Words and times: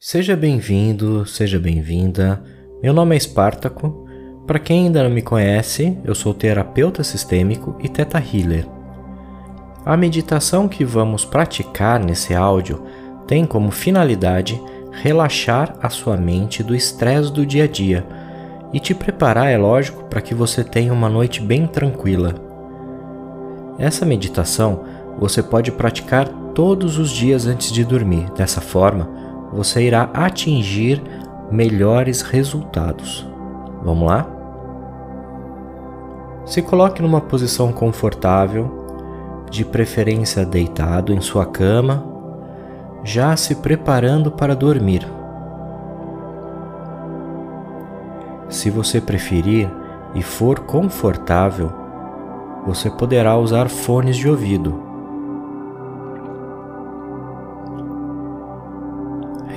Seja 0.00 0.36
bem-vindo, 0.36 1.26
seja 1.26 1.58
bem-vinda. 1.58 2.40
Meu 2.80 2.92
nome 2.92 3.16
é 3.16 3.18
Espartaco. 3.18 4.06
Para 4.46 4.60
quem 4.60 4.86
ainda 4.86 5.02
não 5.02 5.10
me 5.10 5.20
conhece, 5.20 5.98
eu 6.04 6.14
sou 6.14 6.32
terapeuta 6.32 7.02
sistêmico 7.02 7.76
e 7.80 7.88
teta 7.88 8.16
healer. 8.16 8.64
A 9.84 9.96
meditação 9.96 10.68
que 10.68 10.84
vamos 10.84 11.24
praticar 11.24 11.98
nesse 11.98 12.32
áudio 12.32 12.80
tem 13.26 13.44
como 13.44 13.72
finalidade 13.72 14.62
relaxar 14.92 15.74
a 15.82 15.90
sua 15.90 16.16
mente 16.16 16.62
do 16.62 16.76
estresse 16.76 17.32
do 17.32 17.44
dia 17.44 17.64
a 17.64 17.66
dia 17.66 18.06
e 18.72 18.78
te 18.78 18.94
preparar, 18.94 19.50
é 19.50 19.58
lógico, 19.58 20.04
para 20.04 20.20
que 20.20 20.32
você 20.32 20.62
tenha 20.62 20.92
uma 20.92 21.08
noite 21.08 21.42
bem 21.42 21.66
tranquila. 21.66 22.36
Essa 23.80 24.06
meditação 24.06 24.84
você 25.18 25.42
pode 25.42 25.72
praticar 25.72 26.28
todos 26.54 26.98
os 26.98 27.10
dias 27.10 27.46
antes 27.46 27.72
de 27.72 27.84
dormir. 27.84 28.30
Dessa 28.36 28.60
forma, 28.60 29.26
você 29.58 29.82
irá 29.82 30.08
atingir 30.14 31.02
melhores 31.50 32.22
resultados. 32.22 33.28
Vamos 33.82 34.08
lá? 34.08 34.24
Se 36.46 36.62
coloque 36.62 37.02
numa 37.02 37.20
posição 37.20 37.72
confortável, 37.72 38.86
de 39.50 39.64
preferência 39.64 40.46
deitado 40.46 41.12
em 41.12 41.20
sua 41.20 41.44
cama, 41.44 42.06
já 43.02 43.34
se 43.34 43.56
preparando 43.56 44.30
para 44.30 44.54
dormir. 44.54 45.04
Se 48.48 48.70
você 48.70 49.00
preferir 49.00 49.68
e 50.14 50.22
for 50.22 50.60
confortável, 50.60 51.72
você 52.64 52.88
poderá 52.88 53.36
usar 53.36 53.68
fones 53.68 54.16
de 54.16 54.28
ouvido 54.28 54.87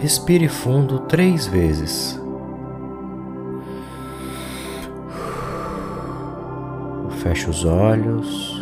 Respire 0.02 0.48
fundo 0.48 1.02
três 1.02 1.46
vezes. 1.46 2.20
Feche 7.20 7.48
os 7.48 7.64
olhos. 7.64 8.60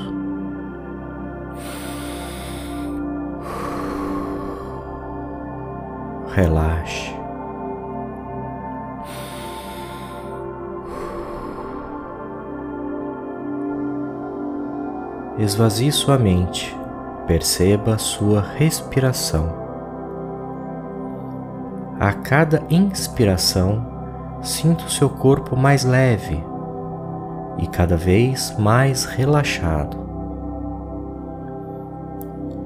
Relaxe. 6.36 7.16
Esvazie 15.38 15.90
sua 15.94 16.18
mente. 16.18 16.78
Perceba 17.26 17.98
sua 17.98 18.42
respiração. 18.42 19.69
A 22.00 22.14
cada 22.14 22.64
inspiração, 22.70 23.86
sinta 24.42 24.86
o 24.86 24.90
seu 24.90 25.10
corpo 25.10 25.58
mais 25.58 25.84
leve 25.84 26.42
e 27.58 27.68
cada 27.68 27.98
vez 27.98 28.56
mais 28.58 29.04
relaxado. 29.04 29.98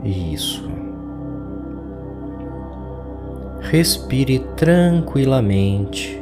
Isso. 0.04 0.70
Respire 3.62 4.38
tranquilamente, 4.56 6.22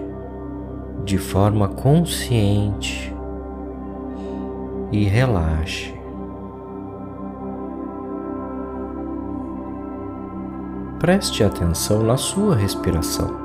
de 1.03 1.17
forma 1.17 1.67
consciente 1.67 3.13
e 4.89 5.03
relaxe. 5.03 6.00
Preste 11.01 11.43
atenção 11.43 12.03
na 12.03 12.15
sua 12.15 12.55
respiração. 12.55 13.35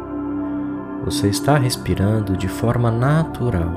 Você 1.06 1.28
está 1.28 1.56
respirando 1.56 2.36
de 2.36 2.48
forma 2.48 2.90
natural. 2.90 3.70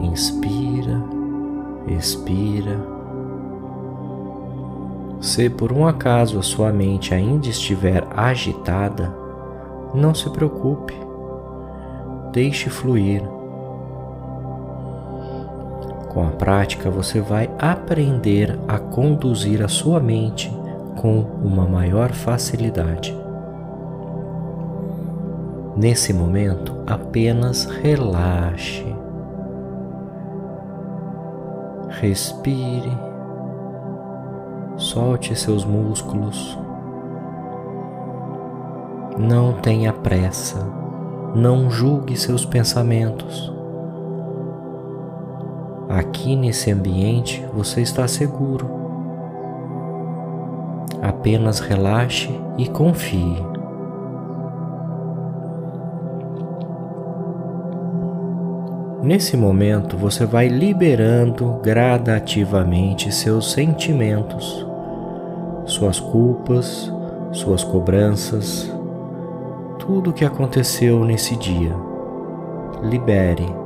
Inspira, 0.00 1.02
expira. 1.86 2.80
Se 5.20 5.50
por 5.50 5.70
um 5.70 5.86
acaso 5.86 6.38
a 6.38 6.42
sua 6.42 6.72
mente 6.72 7.12
ainda 7.12 7.46
estiver 7.46 8.06
agitada, 8.16 9.14
não 9.92 10.14
se 10.14 10.30
preocupe. 10.30 10.94
Deixe 12.32 12.70
fluir. 12.70 13.22
Com 16.08 16.26
a 16.26 16.30
prática, 16.30 16.90
você 16.90 17.20
vai 17.20 17.50
aprender 17.58 18.58
a 18.66 18.78
conduzir 18.78 19.62
a 19.62 19.68
sua 19.68 20.00
mente 20.00 20.50
com 21.00 21.20
uma 21.42 21.66
maior 21.66 22.12
facilidade. 22.12 23.16
Nesse 25.74 26.12
momento, 26.12 26.76
apenas 26.86 27.64
relaxe, 27.64 28.84
respire, 31.88 32.92
solte 34.76 35.34
seus 35.34 35.64
músculos. 35.64 36.58
Não 39.16 39.54
tenha 39.54 39.94
pressa, 39.94 40.58
não 41.34 41.70
julgue 41.70 42.14
seus 42.14 42.44
pensamentos. 42.44 43.50
Aqui 45.88 46.36
nesse 46.36 46.70
ambiente 46.70 47.42
você 47.54 47.80
está 47.80 48.06
seguro 48.06 48.79
Apenas 51.02 51.60
relaxe 51.60 52.28
e 52.58 52.68
confie. 52.68 53.42
Nesse 59.02 59.34
momento, 59.34 59.96
você 59.96 60.26
vai 60.26 60.48
liberando 60.48 61.58
gradativamente 61.62 63.10
seus 63.10 63.50
sentimentos, 63.52 64.66
suas 65.64 65.98
culpas, 65.98 66.92
suas 67.32 67.64
cobranças, 67.64 68.70
tudo 69.78 70.10
o 70.10 70.12
que 70.12 70.24
aconteceu 70.24 71.02
nesse 71.04 71.34
dia. 71.36 71.74
Libere. 72.82 73.59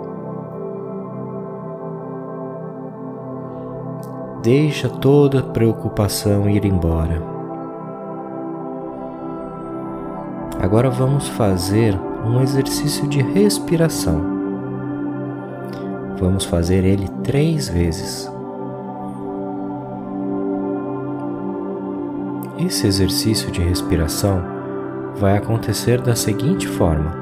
Deixa 4.44 4.90
toda 4.90 5.42
preocupação 5.42 6.50
ir 6.50 6.66
embora. 6.66 7.18
Agora 10.60 10.90
vamos 10.90 11.28
fazer 11.28 11.98
um 12.26 12.42
exercício 12.42 13.08
de 13.08 13.22
respiração. 13.22 14.22
Vamos 16.18 16.44
fazer 16.44 16.84
ele 16.84 17.08
três 17.22 17.70
vezes. 17.70 18.30
Esse 22.58 22.86
exercício 22.86 23.50
de 23.50 23.62
respiração 23.62 24.44
vai 25.16 25.38
acontecer 25.38 26.02
da 26.02 26.14
seguinte 26.14 26.68
forma: 26.68 27.16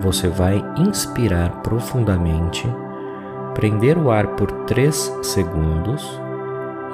você 0.00 0.26
vai 0.26 0.60
inspirar 0.76 1.62
profundamente, 1.62 2.66
prender 3.54 3.96
o 3.96 4.10
ar 4.10 4.34
por 4.34 4.50
3 4.64 5.16
segundos 5.22 6.20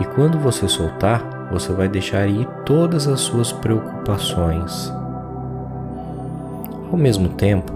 e 0.01 0.05
quando 0.05 0.39
você 0.39 0.69
soltar, 0.69 1.49
você 1.51 1.73
vai 1.73 1.89
deixar 1.89 2.27
ir 2.27 2.47
todas 2.65 3.07
as 3.07 3.21
suas 3.21 3.53
preocupações. 3.53 4.93
Ao 6.91 6.97
mesmo 6.97 7.29
tempo, 7.31 7.73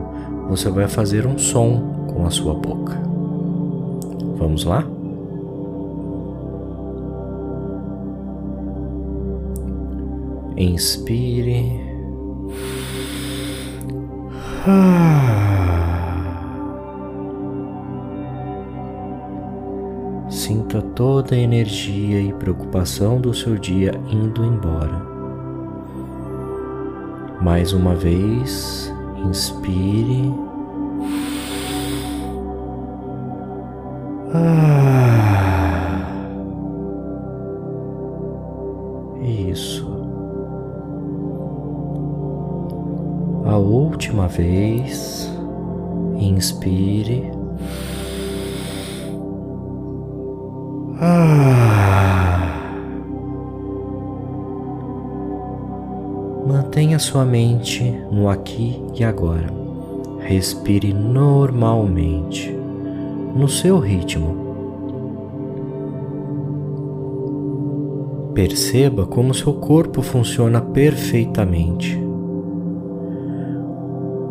você 0.48 0.70
vai 0.70 0.88
fazer 0.88 1.26
um 1.26 1.38
som 1.38 2.06
com 2.08 2.26
a 2.26 2.30
sua 2.30 2.54
boca. 2.54 2.98
Vamos 4.36 4.64
lá? 4.64 4.84
Inspire. 10.56 11.80
Ah. 14.66 15.49
Sinta 20.70 20.86
toda 20.94 21.34
a 21.34 21.38
energia 21.38 22.20
e 22.20 22.32
preocupação 22.32 23.20
do 23.20 23.34
seu 23.34 23.58
dia 23.58 23.90
indo 24.08 24.44
embora. 24.44 25.02
Mais 27.42 27.72
uma 27.72 27.96
vez, 27.96 28.94
inspire. 29.16 30.32
Ah. 34.32 34.70
Isso. 39.50 39.90
A 43.44 43.56
última 43.56 44.28
vez, 44.28 45.28
inspire. 46.16 47.39
Mantenha 56.46 56.98
sua 56.98 57.24
mente 57.24 57.90
no 58.12 58.28
aqui 58.28 58.84
e 58.94 59.02
agora. 59.02 59.46
Respire 60.18 60.92
normalmente, 60.92 62.54
no 63.34 63.48
seu 63.48 63.78
ritmo. 63.78 64.50
Perceba 68.34 69.06
como 69.06 69.32
seu 69.32 69.54
corpo 69.54 70.02
funciona 70.02 70.60
perfeitamente. 70.60 71.98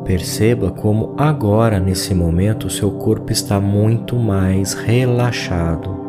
Perceba 0.05 0.69
como 0.69 1.15
agora, 1.17 1.79
nesse 1.79 2.13
momento, 2.13 2.69
seu 2.69 2.91
corpo 2.91 3.31
está 3.31 3.59
muito 3.59 4.15
mais 4.15 4.73
relaxado. 4.73 6.08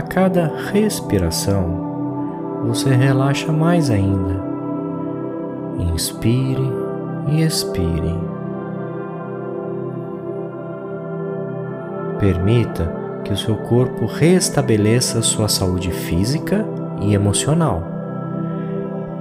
A 0.00 0.02
cada 0.02 0.50
respiração, 0.72 2.64
você 2.66 2.88
relaxa 2.88 3.52
mais 3.52 3.90
ainda. 3.90 4.42
Inspire 5.92 6.72
e 7.28 7.42
expire. 7.42 8.14
Permita 12.18 12.90
que 13.24 13.34
o 13.34 13.36
seu 13.36 13.56
corpo 13.56 14.06
restabeleça 14.06 15.20
sua 15.20 15.48
saúde 15.48 15.90
física 15.90 16.64
e 17.02 17.12
emocional. 17.12 17.86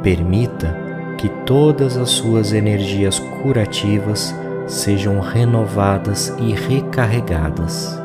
Permita 0.01 0.73
que 1.17 1.27
todas 1.45 1.97
as 1.97 2.09
suas 2.09 2.53
energias 2.53 3.19
curativas 3.43 4.33
sejam 4.65 5.19
renovadas 5.19 6.33
e 6.39 6.53
recarregadas. 6.53 8.01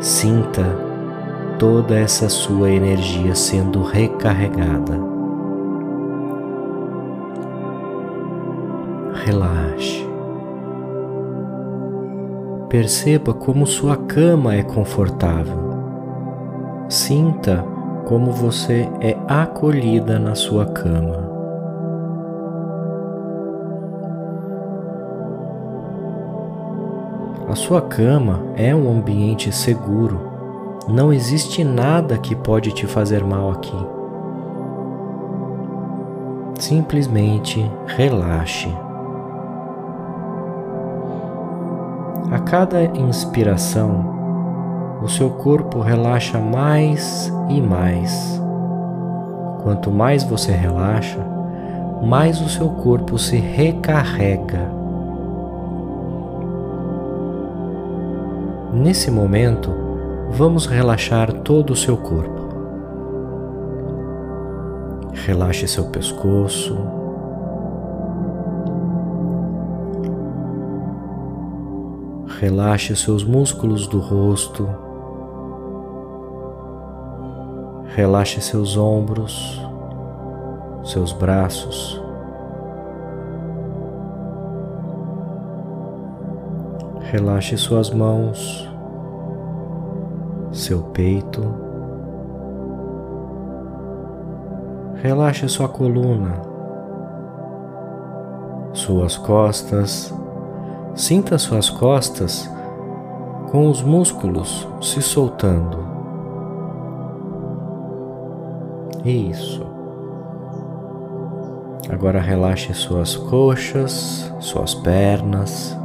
Sinta 0.00 0.83
toda 1.64 1.94
essa 1.94 2.28
sua 2.28 2.70
energia 2.70 3.34
sendo 3.34 3.82
recarregada. 3.82 5.00
Relaxe. 9.24 10.06
Perceba 12.68 13.32
como 13.32 13.66
sua 13.66 13.96
cama 13.96 14.54
é 14.54 14.62
confortável. 14.62 15.70
Sinta 16.86 17.64
como 18.04 18.30
você 18.30 18.86
é 19.00 19.16
acolhida 19.26 20.18
na 20.18 20.34
sua 20.34 20.66
cama. 20.66 21.32
A 27.48 27.54
sua 27.54 27.80
cama 27.80 28.42
é 28.54 28.74
um 28.74 28.98
ambiente 28.98 29.50
seguro. 29.50 30.33
Não 30.88 31.10
existe 31.10 31.64
nada 31.64 32.18
que 32.18 32.36
pode 32.36 32.70
te 32.72 32.86
fazer 32.86 33.24
mal 33.24 33.50
aqui. 33.50 33.76
Simplesmente 36.58 37.70
relaxe. 37.86 38.68
A 42.30 42.38
cada 42.38 42.84
inspiração, 42.84 44.14
o 45.02 45.08
seu 45.08 45.30
corpo 45.30 45.80
relaxa 45.80 46.38
mais 46.38 47.32
e 47.48 47.62
mais. 47.62 48.40
Quanto 49.62 49.90
mais 49.90 50.22
você 50.22 50.52
relaxa, 50.52 51.20
mais 52.02 52.42
o 52.42 52.48
seu 52.48 52.68
corpo 52.68 53.18
se 53.18 53.36
recarrega. 53.36 54.70
Nesse 58.74 59.10
momento, 59.10 59.83
vamos 60.36 60.66
relaxar 60.66 61.32
todo 61.32 61.72
o 61.72 61.76
seu 61.76 61.96
corpo. 61.96 62.44
Relaxe 65.26 65.66
seu 65.66 65.86
pescoço, 65.86 66.76
Relaxe 72.40 72.94
seus 72.94 73.24
músculos 73.24 73.86
do 73.86 74.00
rosto. 74.00 74.68
Relaxe 77.94 78.40
seus 78.40 78.76
ombros, 78.76 79.58
seus 80.84 81.12
braços. 81.12 82.02
Relaxe 87.10 87.56
suas 87.56 87.88
mãos, 87.88 88.68
seu 90.54 90.84
peito. 90.84 91.42
Relaxe 95.02 95.48
sua 95.48 95.68
coluna, 95.68 96.40
suas 98.72 99.18
costas 99.18 100.14
Sinta 100.94 101.38
suas 101.38 101.68
costas 101.68 102.48
com 103.50 103.68
os 103.68 103.82
músculos 103.82 104.66
se 104.80 105.02
soltando. 105.02 105.84
Isso. 109.04 109.66
Agora 111.90 112.20
relaxe 112.20 112.72
suas 112.74 113.16
coxas, 113.16 114.32
suas 114.38 114.72
pernas. 114.72 115.76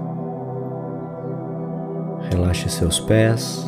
Relaxe 2.29 2.69
seus 2.69 2.99
pés. 2.99 3.67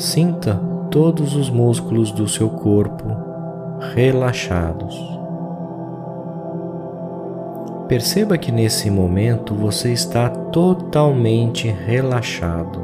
Sinta 0.00 0.58
todos 0.90 1.36
os 1.36 1.50
músculos 1.50 2.10
do 2.10 2.26
seu 2.26 2.48
corpo 2.48 3.04
relaxados. 3.94 4.98
Perceba 7.86 8.38
que 8.38 8.50
nesse 8.50 8.90
momento 8.90 9.54
você 9.54 9.92
está 9.92 10.30
totalmente 10.30 11.68
relaxado. 11.68 12.82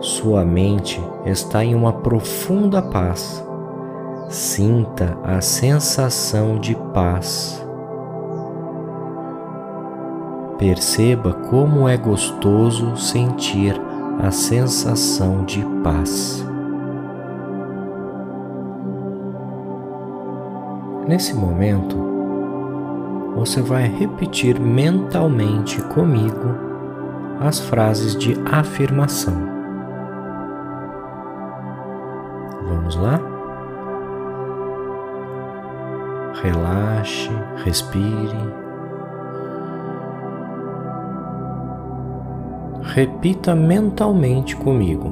Sua 0.00 0.44
mente 0.44 1.00
está 1.24 1.64
em 1.64 1.74
uma 1.74 1.94
profunda 1.94 2.82
paz. 2.82 3.42
Sinta 4.28 5.16
a 5.24 5.40
sensação 5.40 6.58
de 6.58 6.74
paz. 6.92 7.66
Perceba 10.58 11.32
como 11.32 11.88
é 11.88 11.96
gostoso 11.96 12.98
sentir 12.98 13.91
a 14.20 14.30
sensação 14.30 15.44
de 15.44 15.64
paz. 15.82 16.44
Nesse 21.06 21.34
momento, 21.34 21.96
você 23.34 23.60
vai 23.60 23.88
repetir 23.88 24.60
mentalmente 24.60 25.82
comigo 25.82 26.72
as 27.40 27.58
frases 27.58 28.16
de 28.16 28.36
afirmação. 28.50 29.34
Vamos 32.68 32.94
lá? 32.96 33.20
Relaxe, 36.42 37.30
respire. 37.64 38.61
Repita 42.94 43.54
mentalmente 43.54 44.54
comigo. 44.54 45.10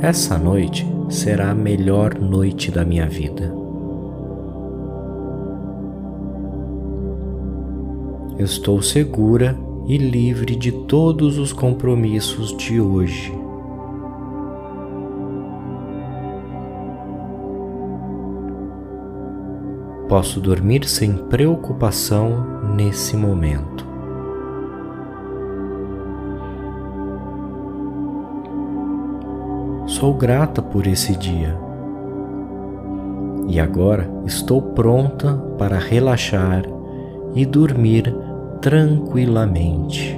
Essa 0.00 0.38
noite 0.38 0.86
será 1.08 1.50
a 1.50 1.54
melhor 1.54 2.14
noite 2.14 2.70
da 2.70 2.84
minha 2.84 3.08
vida. 3.08 3.52
estou 8.38 8.80
segura 8.80 9.58
e 9.86 9.96
livre 9.96 10.54
de 10.54 10.70
todos 10.70 11.38
os 11.38 11.52
compromissos 11.52 12.56
de 12.56 12.80
hoje. 12.80 13.32
Posso 20.08 20.40
dormir 20.40 20.88
sem 20.88 21.14
preocupação 21.14 22.74
nesse 22.76 23.16
momento. 23.16 23.87
Sou 29.98 30.14
grata 30.14 30.62
por 30.62 30.86
esse 30.86 31.16
dia. 31.16 31.58
E 33.48 33.58
agora 33.58 34.08
estou 34.24 34.62
pronta 34.62 35.34
para 35.58 35.76
relaxar 35.76 36.62
e 37.34 37.44
dormir 37.44 38.14
tranquilamente. 38.60 40.16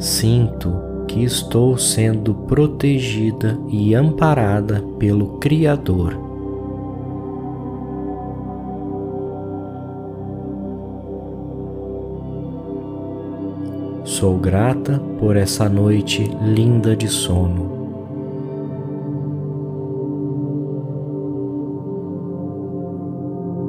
Sinto 0.00 1.04
que 1.06 1.22
estou 1.22 1.78
sendo 1.78 2.34
protegida 2.34 3.56
e 3.68 3.94
amparada 3.94 4.82
pelo 4.98 5.38
Criador. 5.38 6.27
Sou 14.18 14.36
grata 14.36 15.00
por 15.20 15.36
essa 15.36 15.68
noite 15.68 16.28
linda 16.42 16.96
de 16.96 17.06
sono. 17.06 17.70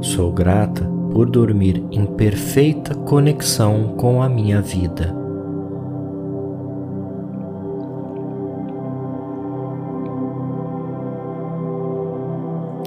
Sou 0.01 0.31
grata 0.31 0.89
por 1.11 1.29
dormir 1.29 1.85
em 1.91 2.03
perfeita 2.03 2.95
conexão 2.95 3.93
com 3.95 4.23
a 4.23 4.27
minha 4.27 4.59
vida. 4.59 5.15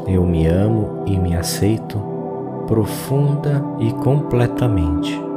Eu 0.08 0.26
me 0.26 0.48
amo 0.48 1.04
e 1.06 1.16
me 1.16 1.36
aceito 1.36 1.96
profunda 2.66 3.64
e 3.78 3.92
completamente. 3.92 5.31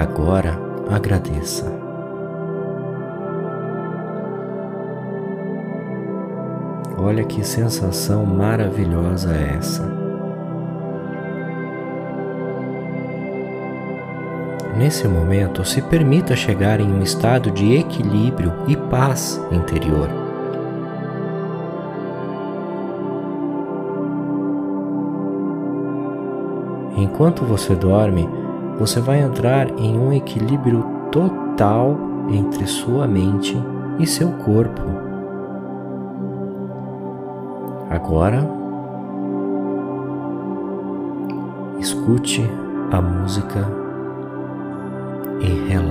Agora 0.00 0.58
agradeça. 0.88 1.70
Olha 6.96 7.22
que 7.22 7.44
sensação 7.44 8.24
maravilhosa 8.24 9.34
é 9.34 9.56
essa. 9.58 9.86
Nesse 14.74 15.06
momento, 15.06 15.66
se 15.66 15.82
permita 15.82 16.34
chegar 16.34 16.80
em 16.80 16.90
um 16.90 17.02
estado 17.02 17.50
de 17.50 17.74
equilíbrio 17.74 18.54
e 18.66 18.78
paz 18.78 19.38
interior. 19.52 20.08
Enquanto 26.96 27.44
você 27.44 27.74
dorme, 27.74 28.39
você 28.80 28.98
vai 28.98 29.20
entrar 29.20 29.68
em 29.78 29.98
um 29.98 30.10
equilíbrio 30.10 30.82
total 31.12 31.98
entre 32.30 32.66
sua 32.66 33.06
mente 33.06 33.54
e 33.98 34.06
seu 34.06 34.32
corpo. 34.32 34.80
Agora, 37.90 38.48
escute 41.78 42.42
a 42.90 43.02
música 43.02 43.68
e 45.42 45.68
relaxe. 45.68 45.89